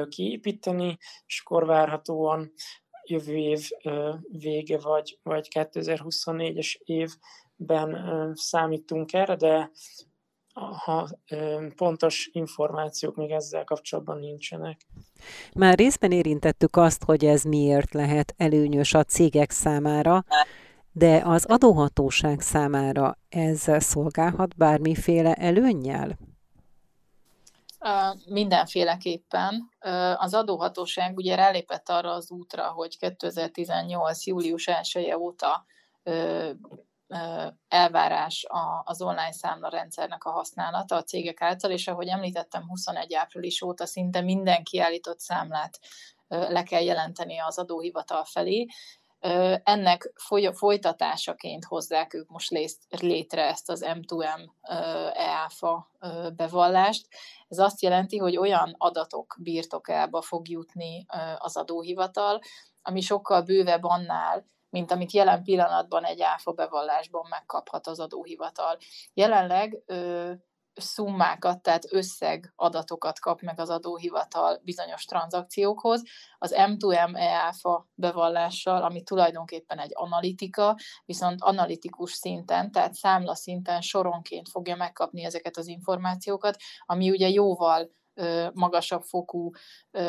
kiépíteni, 0.10 0.98
és 1.26 1.42
akkor 1.44 1.66
várhatóan 1.66 2.54
jövő 3.06 3.36
év 3.36 3.70
vége 4.32 4.80
vagy, 4.80 5.20
vagy 5.24 5.48
2024-es 5.54 6.76
évben 6.84 8.32
számítunk 8.36 9.14
erre, 9.14 9.36
de 9.36 9.72
ha 10.86 11.10
pontos 11.76 12.30
információk 12.32 13.16
még 13.16 13.32
ezzel 13.32 13.64
kapcsolatban 13.64 14.20
nincsenek. 14.20 14.82
Már 15.54 15.78
részben 15.78 16.12
érintettük 16.12 16.76
azt, 16.76 17.04
hogy 17.04 17.26
ez 17.26 17.44
miért 17.44 17.94
lehet 17.94 18.34
előnyös 18.38 18.94
a 18.94 19.04
cégek 19.04 19.52
számára, 19.52 20.26
de 20.92 21.22
az 21.26 21.46
adóhatóság 21.46 22.42
számára 22.42 23.18
ez 23.30 23.84
szolgálhat 23.84 24.56
bármiféle 24.58 25.34
előnnyel? 25.34 26.18
Mindenféleképpen. 28.26 29.70
Az 30.16 30.34
adóhatóság 30.34 31.18
ugye 31.18 31.36
rálépett 31.36 31.90
arra 31.90 32.12
az 32.12 32.32
útra, 32.32 32.68
hogy 32.68 32.98
2018. 32.98 34.26
július 34.26 34.68
1 34.68 34.96
-e 35.10 35.18
óta 35.18 35.66
elvárás 37.68 38.46
az 38.84 39.02
online 39.02 39.32
számla 39.32 39.70
rendszernek 39.70 40.24
a 40.24 40.32
használata 40.32 40.96
a 40.96 41.04
cégek 41.04 41.42
által, 41.42 41.72
és 41.72 41.88
ahogy 41.88 42.08
említettem, 42.08 42.68
21 42.68 43.14
április 43.14 43.62
óta 43.62 43.86
szinte 43.86 44.22
minden 44.22 44.64
kiállított 44.64 45.20
számlát 45.20 45.80
le 46.28 46.64
kell 46.64 46.82
jelenteni 46.82 47.40
az 47.40 47.58
adóhivatal 47.58 48.24
felé. 48.24 48.68
Ennek 49.64 50.14
folytatásaként 50.54 51.66
hozzák 51.66 52.14
ők 52.14 52.30
most 52.30 52.52
létre 52.90 53.48
ezt 53.48 53.70
az 53.70 53.86
M2M 53.88 54.50
EAFA 55.14 55.92
bevallást. 56.36 57.08
Ez 57.48 57.58
azt 57.58 57.82
jelenti, 57.82 58.18
hogy 58.18 58.38
olyan 58.38 58.76
adatok 58.78 59.36
birtokába 59.40 60.22
fog 60.22 60.50
jutni 60.50 61.06
az 61.38 61.58
adóhivatal, 61.58 62.40
ami 62.82 63.02
sokkal 63.02 63.42
bővebb 63.42 63.84
annál, 63.84 64.46
mint 64.70 64.92
amit 64.92 65.12
jelen 65.12 65.44
pillanatban 65.44 66.04
egy 66.04 66.22
áfa 66.22 66.52
bevallásban 66.52 67.26
megkaphat 67.30 67.88
az 67.88 68.00
adóhivatal. 68.00 68.78
Jelenleg 69.14 69.84
szummákat, 70.76 71.62
tehát 71.62 71.94
összeg 71.94 72.54
adatokat 72.56 73.20
kap 73.20 73.42
meg 73.42 73.60
az 73.60 73.70
adóhivatal 73.70 74.62
bizonyos 74.64 75.06
tranzakciókhoz. 75.06 76.04
Az 76.38 76.54
M2M 76.58 77.16
EÁFA 77.16 77.88
bevallással, 77.94 78.84
ami 78.84 79.04
tulajdonképpen 79.04 79.80
egy 79.80 79.92
analitika, 79.94 80.78
viszont 81.06 81.42
analitikus 81.42 82.12
szinten, 82.12 82.72
tehát 82.72 82.94
számla 82.94 83.36
szinten 83.36 83.82
soronként 83.82 84.50
fogja 84.50 84.76
megkapni 84.76 85.24
ezeket 85.24 85.58
az 85.58 85.68
információkat, 85.68 86.58
ami 86.86 87.10
ugye 87.10 87.30
jóval 87.30 87.92
magasabb 88.54 89.02
fokú 89.02 89.50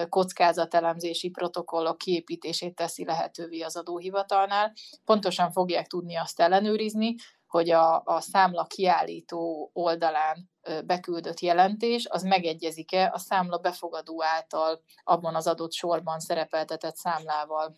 kockázatelemzési 0.09 1.31
protokollok 1.31 1.99
kiépítését 1.99 2.75
teszi 2.75 3.05
lehetővé 3.05 3.61
az 3.61 3.77
adóhivatalnál. 3.77 4.73
Pontosan 5.05 5.51
fogják 5.51 5.87
tudni 5.87 6.17
azt 6.17 6.41
ellenőrizni, 6.41 7.15
hogy 7.57 7.71
a, 7.71 8.03
a 8.05 8.21
számla 8.21 8.65
kiállító 8.65 9.71
oldalán 9.73 10.51
beküldött 10.85 11.41
jelentés, 11.41 12.07
az 12.07 12.23
megegyezik-e 12.23 13.11
a 13.15 13.19
számla 13.19 13.59
befogadó 13.59 14.23
által 14.23 14.83
abban 15.05 15.35
az 15.35 15.47
adott 15.47 15.73
sorban 15.73 16.19
szerepeltetett 16.19 16.97
számlával. 16.97 17.77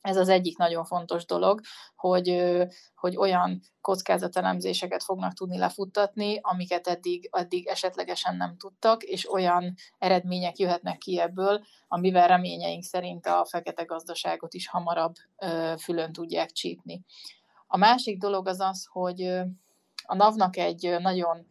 Ez 0.00 0.16
az 0.16 0.28
egyik 0.28 0.56
nagyon 0.58 0.84
fontos 0.84 1.24
dolog, 1.24 1.60
hogy, 1.96 2.56
hogy 2.94 3.16
olyan 3.16 3.60
kockázatelemzéseket 3.80 5.02
fognak 5.02 5.32
tudni 5.32 5.58
lefuttatni, 5.58 6.38
amiket 6.42 6.86
eddig, 6.86 7.28
eddig 7.32 7.66
esetlegesen 7.66 8.36
nem 8.36 8.56
tudtak, 8.56 9.02
és 9.02 9.32
olyan 9.32 9.74
eredmények 9.98 10.58
jöhetnek 10.58 10.98
ki 10.98 11.20
ebből, 11.20 11.64
amivel 11.88 12.28
reményeink 12.28 12.82
szerint 12.82 13.26
a 13.26 13.44
fekete 13.48 13.82
gazdaságot 13.82 14.54
is 14.54 14.68
hamarabb 14.68 15.14
fülön 15.78 16.12
tudják 16.12 16.50
csípni. 16.50 17.04
A 17.74 17.76
másik 17.76 18.18
dolog 18.18 18.48
az 18.48 18.60
az, 18.60 18.88
hogy 18.90 19.22
a 20.06 20.14
NAV-nak 20.14 20.56
egy 20.56 20.96
nagyon 21.00 21.46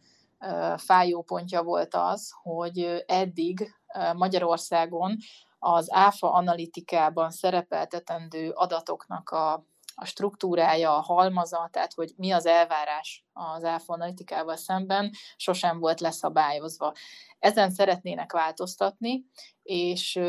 fájó 0.76 1.22
pontja 1.22 1.62
volt 1.62 1.94
az, 1.94 2.32
hogy 2.42 3.04
eddig 3.06 3.74
Magyarországon 4.16 5.16
az 5.58 5.92
ÁFA 5.92 6.32
analitikában 6.32 7.30
szerepeltetendő 7.30 8.50
adatoknak 8.50 9.30
a, 9.30 9.52
a 9.94 10.04
struktúrája, 10.04 10.96
a 10.96 11.00
halmaza, 11.00 11.68
tehát 11.72 11.92
hogy 11.92 12.12
mi 12.16 12.30
az 12.30 12.46
elvárás 12.46 13.24
az 13.32 13.64
ÁFA 13.64 13.92
analitikával 13.92 14.56
szemben, 14.56 15.10
sosem 15.36 15.78
volt 15.78 16.00
leszabályozva. 16.00 16.92
Ezen 17.38 17.70
szeretnének 17.70 18.32
változtatni, 18.32 19.24
és 19.62 20.20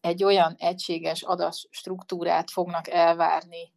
egy 0.00 0.24
olyan 0.24 0.54
egységes 0.58 1.22
adatstruktúrát 1.22 2.50
fognak 2.50 2.88
elvárni 2.88 3.72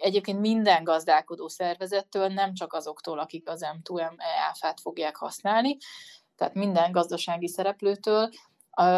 egyébként 0.00 0.40
minden 0.40 0.84
gazdálkodó 0.84 1.48
szervezettől, 1.48 2.28
nem 2.28 2.54
csak 2.54 2.72
azoktól, 2.72 3.18
akik 3.18 3.48
az 3.48 3.66
M2M 3.74 4.12
EAF-át 4.16 4.80
fogják 4.80 5.16
használni, 5.16 5.76
tehát 6.36 6.54
minden 6.54 6.92
gazdasági 6.92 7.48
szereplőtől, 7.48 8.28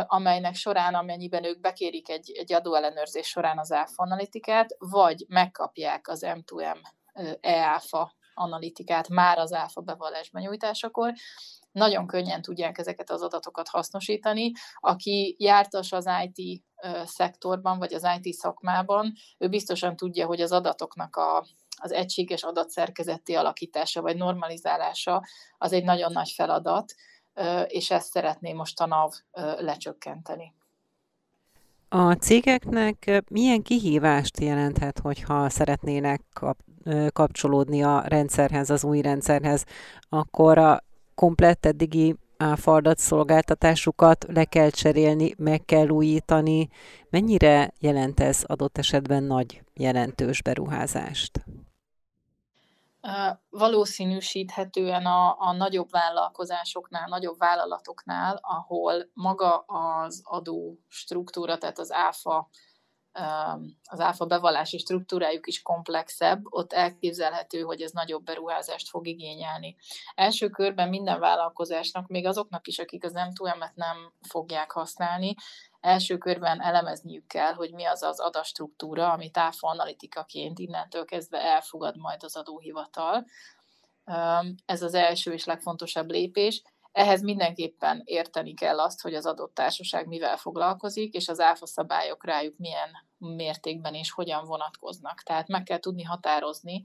amelynek 0.07 0.55
során, 0.55 0.95
amennyiben 0.95 1.45
ők 1.45 1.61
bekérik 1.61 2.09
egy, 2.09 2.33
egy 2.39 2.53
adóellenőrzés 2.53 3.27
során 3.27 3.59
az 3.59 3.73
ÁFA 3.73 4.03
analitikát, 4.03 4.77
vagy 4.79 5.25
megkapják 5.29 6.09
az 6.09 6.25
M2M 6.27 6.77
EÁFA 7.41 8.13
analitikát 8.35 9.09
már 9.09 9.39
az 9.39 9.53
ÁFA 9.53 9.81
bevallás 9.81 10.31
benyújtásakor, 10.31 11.13
nagyon 11.73 12.07
könnyen 12.07 12.43
tudják 12.43 12.79
ezeket 12.79 13.11
az 13.11 13.23
adatokat 13.23 13.69
hasznosítani. 13.69 14.53
Aki 14.75 15.37
jártas 15.39 15.93
az 15.93 16.09
IT 16.25 16.65
szektorban, 17.05 17.79
vagy 17.79 17.95
az 17.95 18.07
IT 18.21 18.35
szakmában, 18.35 19.13
ő 19.39 19.49
biztosan 19.49 19.97
tudja, 19.97 20.27
hogy 20.27 20.41
az 20.41 20.53
adatoknak 20.53 21.17
a, 21.17 21.47
az 21.83 21.93
egységes 21.93 22.43
adatszerkezeti 22.43 23.35
alakítása 23.35 24.03
vagy 24.03 24.17
normalizálása 24.17 25.23
az 25.59 25.73
egy 25.73 25.85
nagyon 25.85 26.13
nagy 26.13 26.31
feladat, 26.31 26.95
és 27.67 27.91
ezt 27.91 28.11
szeretné 28.11 28.53
most 28.53 28.81
a 28.81 28.87
NAV 28.87 29.13
lecsökkenteni. 29.59 30.55
A 31.89 32.13
cégeknek 32.13 33.23
milyen 33.31 33.63
kihívást 33.63 34.41
jelenthet, 34.41 34.99
hogyha 34.99 35.49
szeretnének 35.49 36.21
kap- 36.33 36.65
kapcsolódni 37.13 37.83
a 37.83 38.03
rendszerhez, 38.07 38.71
az 38.71 38.85
új 38.85 39.01
rendszerhez, 39.01 39.65
akkor 40.09 40.59
a 40.59 40.83
komplett 41.23 41.67
eddigi 41.67 42.17
áfadat 42.37 42.99
szolgáltatásukat 42.99 44.27
le 44.29 44.45
kell 44.45 44.71
cserélni, 44.71 45.35
meg 45.39 45.65
kell 45.65 45.89
újítani. 45.89 46.69
Mennyire 47.11 47.73
jelent 47.79 48.21
ez 48.21 48.43
adott 48.47 48.79
esetben 48.79 49.23
nagy 49.23 49.63
jelentős 49.75 50.43
beruházást? 50.43 51.45
valószínűsíthetően 53.51 55.07
a, 55.07 55.37
a 55.39 55.53
nagyobb 55.53 55.91
vállalkozásoknál, 55.91 57.09
nagyobb 57.09 57.39
vállalatoknál, 57.39 58.39
ahol 58.43 59.11
maga 59.15 59.57
az 59.59 60.21
adó 60.25 60.79
struktúra, 60.89 61.59
tehát 61.59 61.79
az 61.79 61.93
áfa 61.93 62.49
az 63.85 64.01
áfa 64.01 64.27
bevallási 64.27 64.79
struktúrájuk 64.79 65.47
is 65.47 65.63
komplexebb, 65.63 66.41
ott 66.45 66.73
elképzelhető, 66.73 67.61
hogy 67.61 67.83
ez 67.83 67.91
nagyobb 67.91 68.25
beruházást 68.25 68.89
fog 68.89 69.07
igényelni. 69.07 69.77
Első 70.15 70.49
körben 70.49 70.89
minden 70.89 71.21
vállalkozásnak, 71.21 72.07
még 72.07 72.27
azoknak 72.27 72.67
is, 72.67 72.79
akik 72.79 73.05
az 73.05 73.13
M2M-et 73.15 73.75
nem 73.75 74.13
fogják 74.29 74.71
használni, 74.71 75.35
első 75.81 76.19
körben 76.19 76.63
elemezniük 76.63 77.27
kell, 77.27 77.53
hogy 77.53 77.73
mi 77.73 77.85
az 77.85 78.03
az 78.03 78.21
adastruktúra, 78.21 79.13
amit 79.13 79.39
áfa 79.39 79.69
analitikaként 79.69 80.59
innentől 80.59 81.05
kezdve 81.05 81.39
elfogad 81.39 81.97
majd 81.97 82.25
az 82.25 82.37
adóhivatal. 82.37 83.27
Ez 84.67 84.83
az 84.83 84.95
első 84.95 85.33
és 85.33 85.45
legfontosabb 85.45 86.11
lépés. 86.11 86.63
Ehhez 86.93 87.23
mindenképpen 87.23 88.03
érteni 88.05 88.55
kell 88.55 88.81
azt, 88.81 89.01
hogy 89.01 89.15
az 89.15 89.27
adott 89.27 89.55
társaság 89.55 90.07
mivel 90.07 90.37
foglalkozik, 90.37 91.15
és 91.15 91.29
az 91.29 91.41
áfa 91.41 91.67
szabályok 91.67 92.25
rájuk 92.25 92.57
milyen 92.57 92.89
mértékben 93.19 93.95
és 93.95 94.11
hogyan 94.11 94.45
vonatkoznak. 94.45 95.23
Tehát 95.23 95.49
meg 95.49 95.63
kell 95.63 95.79
tudni 95.79 96.03
határozni 96.03 96.83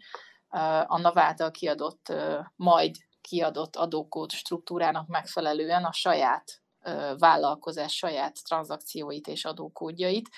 a 0.87 0.99
NAV 0.99 1.51
kiadott, 1.51 2.13
majd 2.55 2.95
kiadott 3.21 3.75
adókód 3.75 4.31
struktúrának 4.31 5.07
megfelelően 5.07 5.85
a 5.85 5.91
saját 5.91 6.61
vállalkozás 7.17 7.95
saját 7.95 8.43
tranzakcióit 8.43 9.27
és 9.27 9.45
adókódjait. 9.45 10.29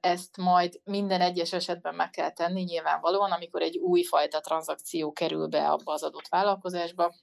Ezt 0.00 0.36
majd 0.36 0.80
minden 0.84 1.20
egyes 1.20 1.52
esetben 1.52 1.94
meg 1.94 2.10
kell 2.10 2.30
tenni 2.30 2.62
nyilvánvalóan, 2.62 3.32
amikor 3.32 3.62
egy 3.62 3.76
új 3.76 4.02
fajta 4.02 4.40
tranzakció 4.40 5.12
kerül 5.12 5.46
be 5.46 5.68
abba 5.68 5.92
az 5.92 6.02
adott 6.02 6.28
vállalkozásba, 6.28 7.14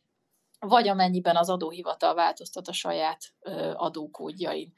vagy 0.67 0.87
amennyiben 0.87 1.35
az 1.35 1.49
adóhivatal 1.49 2.13
változtat 2.13 2.67
a 2.67 2.73
saját 2.73 3.21
adókódjain. 3.73 4.73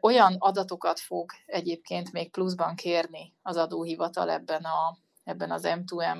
Olyan 0.00 0.36
adatokat 0.38 1.00
fog 1.00 1.30
egyébként 1.46 2.12
még 2.12 2.30
pluszban 2.30 2.74
kérni 2.74 3.34
az 3.42 3.56
adóhivatal 3.56 4.30
ebben, 4.30 4.64
a, 4.64 4.98
ebben 5.24 5.50
az 5.50 5.62
M2M 5.66 6.18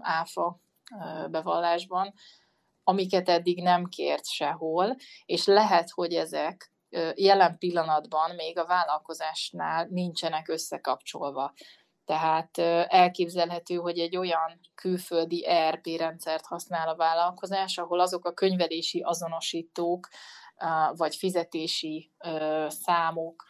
áfa 0.00 0.60
bevallásban, 1.30 2.14
amiket 2.82 3.28
eddig 3.28 3.62
nem 3.62 3.84
kért 3.84 4.26
sehol, 4.26 4.96
és 5.24 5.44
lehet, 5.44 5.90
hogy 5.90 6.14
ezek 6.14 6.72
jelen 7.14 7.58
pillanatban 7.58 8.34
még 8.34 8.58
a 8.58 8.66
vállalkozásnál 8.66 9.86
nincsenek 9.90 10.48
összekapcsolva. 10.48 11.52
Tehát 12.06 12.58
elképzelhető, 12.88 13.74
hogy 13.74 13.98
egy 13.98 14.16
olyan 14.16 14.60
külföldi 14.74 15.46
ERP 15.46 15.86
rendszert 15.86 16.46
használ 16.46 16.88
a 16.88 16.96
vállalkozás, 16.96 17.78
ahol 17.78 18.00
azok 18.00 18.24
a 18.24 18.32
könyvelési 18.32 19.00
azonosítók, 19.00 20.08
vagy 20.92 21.16
fizetési 21.16 22.12
számok, 22.68 23.44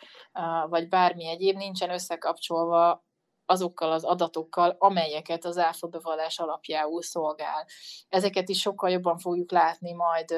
vagy 0.68 0.88
bármi 0.88 1.26
egyéb 1.26 1.56
nincsen 1.56 1.90
összekapcsolva 1.90 3.04
azokkal 3.46 3.92
az 3.92 4.04
adatokkal, 4.04 4.76
amelyeket 4.78 5.44
az 5.44 5.58
áfa 5.58 5.86
bevallás 5.86 6.38
alapjául 6.38 7.02
szolgál. 7.02 7.66
Ezeket 8.08 8.48
is 8.48 8.60
sokkal 8.60 8.90
jobban 8.90 9.18
fogjuk 9.18 9.50
látni 9.50 9.92
majd 9.92 10.34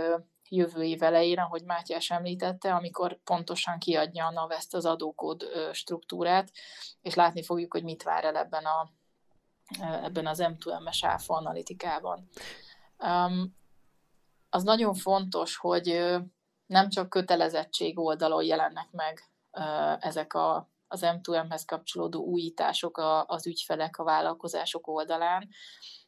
jövő 0.49 0.83
év 0.83 1.02
elején, 1.02 1.38
ahogy 1.38 1.62
Mátyás 1.64 2.11
említette, 2.11 2.75
amikor 2.75 3.19
pontosan 3.25 3.78
kiadja 3.78 4.26
a 4.26 4.31
NAV 4.31 4.50
ezt 4.50 4.75
az 4.75 4.85
adókód 4.85 5.45
struktúrát, 5.73 6.52
és 7.00 7.14
látni 7.14 7.43
fogjuk, 7.43 7.73
hogy 7.73 7.85
mit 7.85 8.02
vár 8.02 8.25
el 8.25 8.37
ebben, 8.37 8.64
a, 8.64 8.90
ebben 10.02 10.26
az 10.26 10.38
M2M-es 10.43 10.99
áfa 11.00 11.35
analitikában. 11.35 12.28
Um, 12.99 13.57
az 14.50 14.62
nagyon 14.62 14.95
fontos, 14.95 15.57
hogy 15.57 16.17
nem 16.67 16.88
csak 16.88 17.09
kötelezettség 17.09 17.99
oldalon 17.99 18.45
jelennek 18.45 18.88
meg 18.90 19.23
ezek 20.00 20.35
a, 20.35 20.69
az 20.88 21.00
M2M-hez 21.05 21.62
kapcsolódó 21.67 22.25
újítások 22.25 22.97
a, 22.97 23.25
az 23.26 23.47
ügyfelek, 23.47 23.99
a 23.99 24.05
vállalkozások 24.05 24.87
oldalán, 24.87 25.49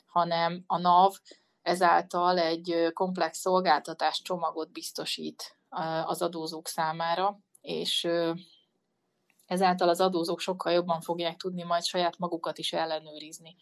hanem 0.07 0.65
a 0.67 0.79
NAV 0.79 1.13
ezáltal 1.71 2.39
egy 2.39 2.91
komplex 2.93 3.39
szolgáltatás 3.39 4.23
csomagot 4.23 4.73
biztosít 4.73 5.57
az 6.05 6.23
adózók 6.23 6.69
számára, 6.69 7.39
és 7.61 8.09
ezáltal 9.47 9.89
az 9.89 10.00
adózók 10.00 10.41
sokkal 10.41 10.73
jobban 10.73 11.00
fogják 11.00 11.37
tudni 11.37 11.63
majd 11.63 11.85
saját 11.85 12.19
magukat 12.19 12.59
is 12.59 12.73
ellenőrizni. 12.73 13.56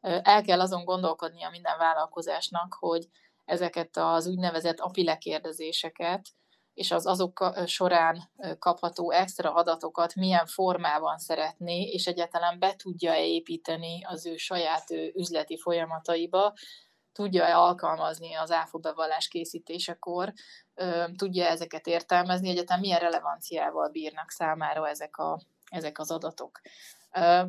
El 0.00 0.42
kell 0.42 0.60
azon 0.60 0.84
gondolkodnia 0.84 1.50
minden 1.50 1.78
vállalkozásnak, 1.78 2.76
hogy 2.78 3.08
ezeket 3.44 3.96
az 3.96 4.26
úgynevezett 4.26 4.80
API 4.80 5.04
lekérdezéseket 5.04 6.28
és 6.72 6.90
az 6.90 7.06
azok 7.06 7.52
során 7.66 8.30
kapható 8.58 9.10
extra 9.10 9.54
adatokat 9.54 10.14
milyen 10.14 10.46
formában 10.46 11.18
szeretné, 11.18 11.82
és 11.82 12.06
egyáltalán 12.06 12.58
be 12.58 12.76
tudja 12.76 13.16
építeni 13.16 14.04
az 14.04 14.26
ő 14.26 14.36
saját 14.36 14.90
üzleti 15.14 15.58
folyamataiba, 15.58 16.54
tudja-e 17.14 17.56
alkalmazni 17.56 18.34
az 18.34 18.50
áfa 18.50 18.78
bevallás 18.78 19.28
készítésekor, 19.28 20.32
tudja 21.16 21.46
ezeket 21.46 21.86
értelmezni, 21.86 22.48
egyáltalán 22.48 22.80
milyen 22.80 22.98
relevanciával 22.98 23.88
bírnak 23.88 24.30
számára 24.30 24.88
ezek, 24.88 25.16
a, 25.16 25.40
ezek 25.70 25.98
az 25.98 26.10
adatok. 26.10 26.60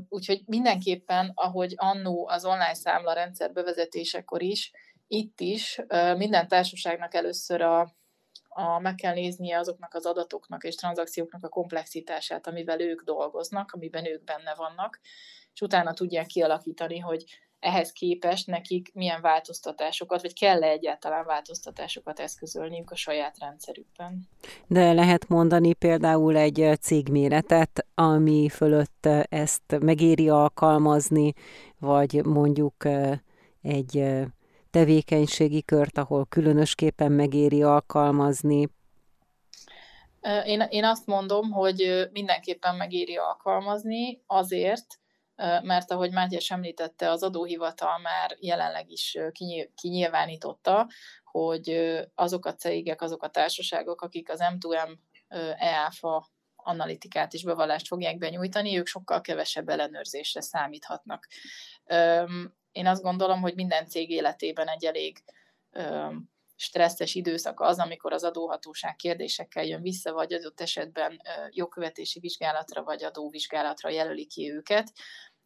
Úgyhogy 0.10 0.42
mindenképpen, 0.46 1.32
ahogy 1.36 1.74
annó 1.76 2.28
az 2.28 2.46
online 2.46 2.74
számla 2.74 3.14
rendszer 3.14 3.52
bevezetésekor 3.52 4.42
is, 4.42 4.72
itt 5.08 5.40
is 5.40 5.82
minden 6.18 6.48
társaságnak 6.48 7.14
először 7.14 7.62
a, 7.62 7.80
a, 8.48 8.80
meg 8.80 8.96
kell 8.96 9.14
néznie 9.14 9.58
azoknak 9.58 9.94
az 9.94 10.06
adatoknak 10.06 10.64
és 10.64 10.76
tranzakcióknak 10.76 11.44
a 11.44 11.50
komplexitását, 11.50 12.48
amivel 12.48 12.82
ők 12.82 13.02
dolgoznak, 13.02 13.72
amiben 13.72 14.06
ők 14.06 14.24
benne 14.24 14.56
vannak, 14.56 15.00
és 15.54 15.62
utána 15.62 15.94
tudják 15.94 16.26
kialakítani, 16.26 17.00
hogy 17.00 17.24
ehhez 17.60 17.92
képest 17.92 18.48
nekik 18.48 18.94
milyen 18.94 19.22
változtatásokat, 19.22 20.22
vagy 20.22 20.34
kell-e 20.34 20.68
egyáltalán 20.68 21.26
változtatásokat 21.26 22.20
eszközölniük 22.20 22.92
a 22.92 22.96
saját 22.96 23.40
rendszerükben. 23.40 24.30
De 24.68 24.94
lehet 24.94 25.28
mondani 25.28 25.74
például 25.74 26.38
egy 26.38 26.78
cégméretet, 26.82 27.86
ami 27.96 28.50
fölött 28.50 29.08
ezt 29.30 29.80
megéri 29.80 30.30
alkalmazni, 30.30 31.34
vagy 31.80 32.26
mondjuk 32.26 32.88
egy 33.62 34.04
tevékenységi 34.72 35.64
kört, 35.64 35.98
ahol 35.98 36.26
különösképpen 36.30 37.12
megéri 37.12 37.64
alkalmazni? 37.64 38.68
Én, 40.46 40.62
én 40.70 40.84
azt 40.84 41.06
mondom, 41.06 41.52
hogy 41.52 42.10
mindenképpen 42.12 42.76
megéri 42.76 43.16
alkalmazni 43.18 44.22
azért, 44.28 45.00
mert 45.62 45.92
ahogy 45.92 46.12
Mátyás 46.12 46.52
említette, 46.52 47.10
az 47.10 47.24
adóhivatal 47.24 47.98
már 47.98 48.36
jelenleg 48.40 48.90
is 48.92 49.18
kinyilvánította, 49.76 50.88
hogy 51.24 51.96
azok 52.16 52.46
a 52.46 52.56
cégek, 52.56 53.02
azok 53.02 53.24
a 53.24 53.30
társaságok, 53.30 54.02
akik 54.02 54.30
az 54.30 54.40
M2M 54.42 54.98
EAFA 55.58 56.34
analitikát 56.56 57.34
és 57.34 57.44
bevallást 57.44 57.88
fogják 57.88 58.18
benyújtani, 58.18 58.78
ők 58.78 58.88
sokkal 58.88 59.22
kevesebb 59.22 59.70
ellenőrzésre 59.70 60.42
számíthatnak. 60.42 61.28
Én 62.72 62.88
azt 62.88 63.02
gondolom, 63.02 63.42
hogy 63.42 63.56
minden 63.56 63.88
cég 63.88 64.10
életében 64.10 64.68
egy 64.68 64.86
elég 64.86 65.24
stresszes 66.56 67.16
időszak 67.16 67.60
az, 67.60 67.80
amikor 67.80 68.14
az 68.14 68.24
adóhatóság 68.24 68.96
kérdésekkel 68.96 69.64
jön 69.64 69.82
vissza, 69.82 70.14
vagy 70.14 70.34
adott 70.34 70.62
esetben 70.62 71.22
jogkövetési 71.50 72.20
vizsgálatra, 72.20 72.84
vagy 72.84 73.04
adóvizsgálatra 73.04 73.90
jelöli 73.90 74.26
ki 74.26 74.52
őket, 74.52 74.92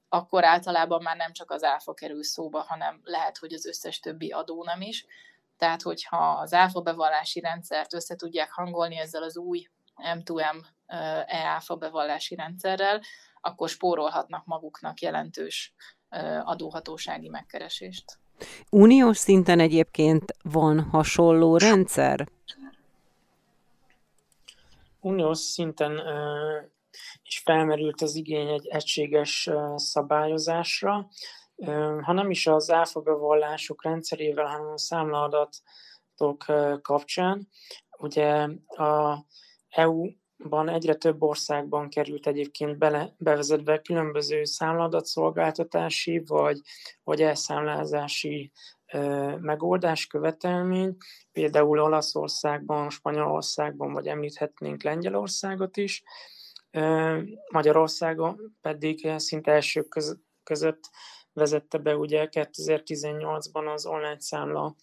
akkor 0.10 0.44
általában 0.44 1.02
már 1.02 1.18
nem 1.18 1.34
csak 1.34 1.52
az 1.52 1.64
áfa 1.64 1.94
kerül 1.94 2.24
szóba, 2.24 2.62
hanem 2.62 3.02
lehet, 3.04 3.38
hogy 3.38 3.54
az 3.54 3.66
összes 3.66 4.00
többi 4.00 4.32
adó 4.32 4.64
nem 4.64 4.82
is. 4.82 5.06
Tehát, 5.58 5.82
hogyha 5.82 6.18
az 6.18 6.54
áfa 6.54 6.82
bevallási 6.82 7.40
rendszert 7.40 7.94
össze 7.94 8.16
tudják 8.16 8.52
hangolni 8.52 8.98
ezzel 8.98 9.24
az 9.24 9.38
új 9.38 9.68
M2M 9.96 10.66
e-áfa 11.26 11.76
bevallási 11.76 12.36
rendszerrel, 12.36 13.02
akkor 13.42 13.70
spórolhatnak 13.70 14.46
maguknak 14.46 15.00
jelentős 15.00 15.74
adóhatósági 16.44 17.30
megkeresést. 17.30 18.20
Uniós 18.70 19.18
szinten 19.18 19.60
egyébként 19.60 20.36
van 20.44 20.80
hasonló 20.80 21.58
rendszer? 21.58 22.28
Uniós 25.02 25.38
szinten 25.38 26.02
is 27.24 27.40
felmerült 27.40 28.02
az 28.02 28.16
igény 28.16 28.48
egy 28.48 28.68
egységes 28.68 29.50
szabályozásra, 29.76 31.10
ha 32.02 32.14
nem 32.14 32.30
is 32.30 32.48
az 32.48 32.72
áfa 32.72 33.00
bevallások 33.00 33.84
rendszerével, 33.84 34.46
hanem 34.46 34.72
a 34.72 34.78
számlaadatok 34.78 36.46
kapcsán. 36.82 37.48
Ugye 37.98 38.48
a 38.68 39.26
EU 39.70 40.06
ban 40.48 40.70
egyre 40.70 40.96
több 40.96 41.24
országban 41.24 41.90
került 41.90 42.28
egyébként 42.28 42.78
bele, 42.78 43.14
bevezetve 43.18 43.82
különböző 43.82 44.44
számladatszolgáltatási 44.44 46.24
vagy, 46.26 46.62
vagy 47.04 47.22
elszámlázási 47.22 48.52
ö, 48.94 49.36
megoldás, 49.38 50.08
követelmény, 50.08 50.96
például 51.32 51.82
Olaszországban, 51.82 52.90
Spanyolországban, 52.90 53.94
vagy 53.94 54.08
említhetnénk 54.08 54.84
Lengyelországot 54.84 55.78
is. 55.78 56.04
Magyarországon 57.52 58.58
pedig 58.62 59.12
szinte 59.18 59.52
elsők 59.52 59.88
között 60.44 60.90
vezette 61.34 61.78
be 61.78 61.96
ugye 61.96 62.28
2018-ban 62.32 63.74
az 63.74 63.86
online 63.86 64.20
számla 64.20 64.76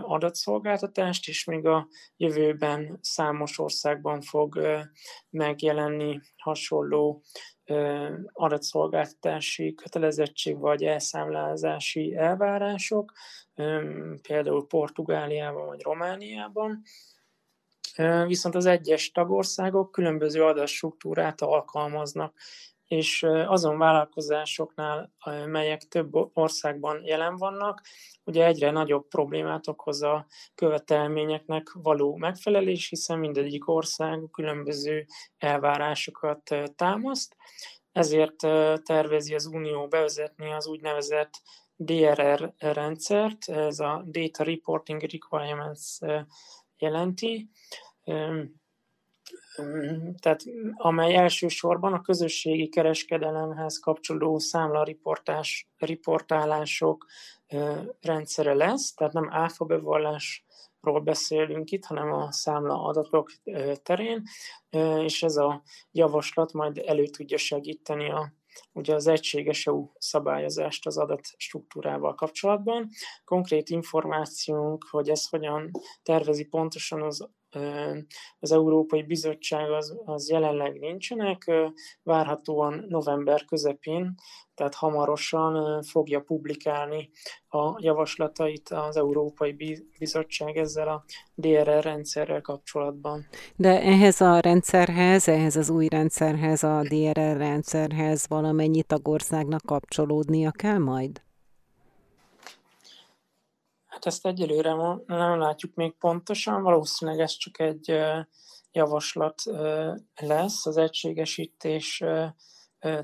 adatszolgáltatást, 0.00 1.28
és 1.28 1.44
még 1.44 1.66
a 1.66 1.88
jövőben 2.16 2.98
számos 3.00 3.58
országban 3.58 4.20
fog 4.20 4.60
megjelenni 5.30 6.20
hasonló 6.36 7.22
adatszolgáltatási 8.32 9.74
kötelezettség 9.74 10.58
vagy 10.58 10.84
elszámlázási 10.84 12.14
elvárások, 12.16 13.12
például 14.22 14.66
Portugáliában 14.66 15.66
vagy 15.66 15.82
Romániában. 15.82 16.82
Viszont 18.26 18.54
az 18.54 18.66
egyes 18.66 19.10
tagországok 19.10 19.90
különböző 19.90 20.44
adatstruktúrát 20.44 21.40
alkalmaznak, 21.40 22.36
és 22.94 23.22
azon 23.46 23.78
vállalkozásoknál, 23.78 25.12
melyek 25.46 25.82
több 25.82 26.14
országban 26.32 27.04
jelen 27.04 27.36
vannak, 27.36 27.82
ugye 28.24 28.46
egyre 28.46 28.70
nagyobb 28.70 29.08
problémát 29.08 29.68
okoz 29.68 30.02
a 30.02 30.26
követelményeknek 30.54 31.72
való 31.72 32.16
megfelelés, 32.16 32.88
hiszen 32.88 33.18
mindegyik 33.18 33.68
ország 33.68 34.28
különböző 34.32 35.06
elvárásokat 35.38 36.56
támaszt, 36.76 37.36
ezért 37.92 38.36
tervezi 38.82 39.34
az 39.34 39.46
Unió 39.46 39.86
bevezetni 39.86 40.52
az 40.52 40.66
úgynevezett 40.66 41.32
DRR 41.76 42.52
rendszert, 42.58 43.48
ez 43.48 43.80
a 43.80 44.04
Data 44.06 44.44
Reporting 44.44 45.02
Requirements 45.02 45.98
jelenti, 46.76 47.50
tehát 50.18 50.42
amely 50.72 51.14
elsősorban 51.14 51.92
a 51.92 52.00
közösségi 52.00 52.68
kereskedelemhez 52.68 53.78
kapcsolódó 53.78 54.38
számlariportás, 54.38 55.68
riportálások 55.76 57.06
rendszere 58.00 58.54
lesz, 58.54 58.94
tehát 58.94 59.12
nem 59.12 59.28
áfa 59.30 59.64
bevallásról 59.64 61.00
beszélünk 61.02 61.70
itt, 61.70 61.84
hanem 61.84 62.12
a 62.12 62.32
számla 62.32 62.82
adatok 62.82 63.32
terén, 63.82 64.22
és 65.00 65.22
ez 65.22 65.36
a 65.36 65.62
javaslat 65.90 66.52
majd 66.52 66.82
elő 66.86 67.04
tudja 67.04 67.36
segíteni 67.36 68.10
a 68.10 68.32
ugye 68.72 68.94
az 68.94 69.06
egységes 69.06 69.66
EU 69.66 69.88
szabályozást 69.98 70.86
az 70.86 70.98
adatstruktúrával 70.98 72.14
kapcsolatban. 72.14 72.88
Konkrét 73.24 73.68
információnk, 73.68 74.84
hogy 74.90 75.08
ez 75.08 75.28
hogyan 75.28 75.70
tervezi 76.02 76.44
pontosan 76.44 77.02
az 77.02 77.28
az 78.38 78.52
Európai 78.52 79.02
Bizottság 79.02 79.70
az, 79.70 79.96
az 80.04 80.30
jelenleg 80.30 80.78
nincsenek, 80.78 81.50
várhatóan 82.02 82.84
november 82.88 83.44
közepén, 83.44 84.14
tehát 84.54 84.74
hamarosan 84.74 85.82
fogja 85.82 86.20
publikálni 86.20 87.10
a 87.48 87.76
javaslatait 87.78 88.68
az 88.68 88.96
Európai 88.96 89.82
Bizottság 89.98 90.56
ezzel 90.56 90.88
a 90.88 91.04
DRR 91.34 91.82
rendszerrel 91.82 92.40
kapcsolatban. 92.40 93.26
De 93.56 93.82
ehhez 93.82 94.20
a 94.20 94.40
rendszerhez, 94.40 95.28
ehhez 95.28 95.56
az 95.56 95.70
új 95.70 95.88
rendszerhez, 95.88 96.62
a 96.62 96.82
DRR 96.82 97.36
rendszerhez 97.36 98.26
valamennyi 98.28 98.82
tagországnak 98.82 99.62
kapcsolódnia 99.66 100.50
kell 100.50 100.78
majd? 100.78 101.22
Hát 103.94 104.06
ezt 104.06 104.26
egyelőre 104.26 104.74
nem 105.06 105.38
látjuk 105.38 105.74
még 105.74 105.92
pontosan, 105.92 106.62
valószínűleg 106.62 107.20
ez 107.20 107.36
csak 107.36 107.60
egy 107.60 108.00
javaslat 108.72 109.42
lesz 110.20 110.66
az 110.66 110.76
egységesítés 110.76 112.04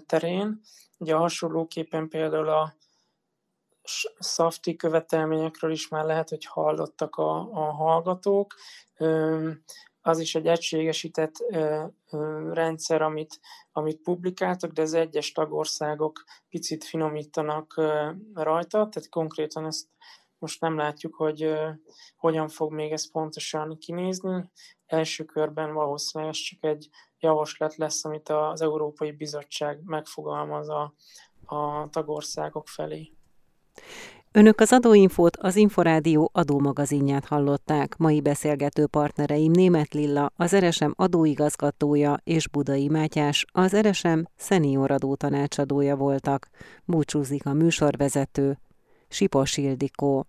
terén. 0.06 0.60
Ugye 0.98 1.14
hasonlóképpen 1.14 2.08
például 2.08 2.48
a 2.48 2.74
szafti 4.18 4.76
követelményekről 4.76 5.70
is 5.70 5.88
már 5.88 6.04
lehet, 6.04 6.28
hogy 6.28 6.44
hallottak 6.44 7.16
a, 7.16 7.38
a 7.38 7.72
hallgatók. 7.72 8.54
Az 10.00 10.18
is 10.18 10.34
egy 10.34 10.46
egységesített 10.46 11.36
rendszer, 12.52 13.02
amit, 13.02 13.40
amit 13.72 14.02
publikáltak, 14.02 14.72
de 14.72 14.82
az 14.82 14.94
egyes 14.94 15.32
tagországok 15.32 16.24
picit 16.48 16.84
finomítanak 16.84 17.74
rajta, 18.34 18.88
tehát 18.88 19.08
konkrétan 19.08 19.66
ezt 19.66 19.88
most 20.40 20.60
nem 20.60 20.76
látjuk, 20.76 21.14
hogy 21.14 21.54
hogyan 22.16 22.48
fog 22.48 22.72
még 22.72 22.92
ez 22.92 23.10
pontosan 23.10 23.78
kinézni. 23.78 24.50
Első 24.86 25.24
körben 25.24 25.72
valószínűleg 25.72 26.32
ez 26.32 26.38
csak 26.38 26.64
egy 26.64 26.88
javaslat 27.18 27.76
lesz, 27.76 28.04
amit 28.04 28.28
az 28.28 28.60
Európai 28.60 29.12
Bizottság 29.12 29.80
megfogalmaz 29.84 30.68
a, 30.68 30.94
a 31.44 31.88
tagországok 31.90 32.68
felé. 32.68 33.12
Önök 34.32 34.60
az 34.60 34.72
adóinfót 34.72 35.36
az 35.36 35.56
Inforádió 35.56 36.30
adómagazinját 36.32 37.24
hallották. 37.24 37.96
Mai 37.96 38.20
beszélgető 38.20 38.86
partnereim 38.86 39.50
Német 39.50 39.94
Lilla, 39.94 40.32
az 40.36 40.56
RSM 40.56 40.90
adóigazgatója 40.96 42.16
és 42.24 42.48
Budai 42.48 42.88
Mátyás, 42.88 43.44
az 43.52 43.76
RSM 43.76 44.18
szenior 44.36 44.90
adótanácsadója 44.90 45.96
voltak. 45.96 46.48
Búcsúzik 46.84 47.46
a 47.46 47.52
műsorvezető, 47.52 48.58
Sipos 49.10 49.58
Ildikó. 49.58 50.26